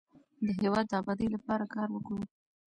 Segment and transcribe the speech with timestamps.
[0.45, 2.21] د هیواد د ابادۍ لپاره کار وکړو.